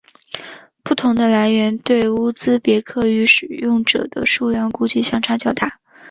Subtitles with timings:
[0.81, 5.79] 不同的来源对乌兹别克语使用者的数量估计相差较大。